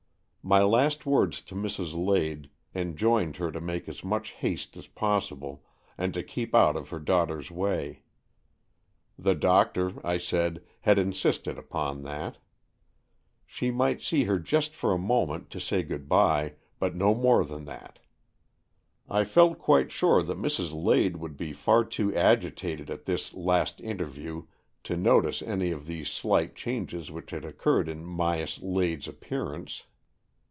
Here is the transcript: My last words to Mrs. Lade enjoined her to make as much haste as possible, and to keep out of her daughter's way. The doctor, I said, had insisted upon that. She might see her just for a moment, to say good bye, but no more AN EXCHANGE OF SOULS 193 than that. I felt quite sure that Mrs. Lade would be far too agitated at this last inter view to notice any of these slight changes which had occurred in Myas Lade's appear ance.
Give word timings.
My 0.43 0.63
last 0.63 1.05
words 1.05 1.41
to 1.43 1.55
Mrs. 1.55 1.93
Lade 1.95 2.49
enjoined 2.73 3.37
her 3.37 3.51
to 3.51 3.61
make 3.61 3.87
as 3.87 4.03
much 4.03 4.31
haste 4.31 4.75
as 4.75 4.87
possible, 4.87 5.63
and 5.99 6.15
to 6.15 6.23
keep 6.23 6.55
out 6.55 6.75
of 6.75 6.89
her 6.89 6.99
daughter's 6.99 7.51
way. 7.51 8.01
The 9.19 9.35
doctor, 9.35 9.91
I 10.03 10.17
said, 10.17 10.63
had 10.81 10.97
insisted 10.97 11.59
upon 11.59 12.01
that. 12.05 12.39
She 13.45 13.69
might 13.69 14.01
see 14.01 14.23
her 14.23 14.39
just 14.39 14.73
for 14.73 14.91
a 14.93 14.97
moment, 14.97 15.51
to 15.51 15.59
say 15.59 15.83
good 15.83 16.09
bye, 16.09 16.53
but 16.79 16.95
no 16.95 17.13
more 17.13 17.41
AN 17.41 17.43
EXCHANGE 17.43 17.61
OF 17.61 17.67
SOULS 17.67 17.67
193 19.07 19.13
than 19.13 19.19
that. 19.19 19.21
I 19.21 19.31
felt 19.31 19.59
quite 19.59 19.91
sure 19.91 20.23
that 20.23 20.39
Mrs. 20.39 20.73
Lade 20.83 21.17
would 21.17 21.37
be 21.37 21.53
far 21.53 21.85
too 21.85 22.15
agitated 22.15 22.89
at 22.89 23.05
this 23.05 23.35
last 23.35 23.79
inter 23.79 24.05
view 24.05 24.47
to 24.85 24.97
notice 24.97 25.43
any 25.43 25.69
of 25.69 25.85
these 25.85 26.09
slight 26.09 26.55
changes 26.55 27.11
which 27.11 27.29
had 27.29 27.45
occurred 27.45 27.87
in 27.87 28.03
Myas 28.03 28.59
Lade's 28.63 29.07
appear 29.07 29.53
ance. 29.53 29.83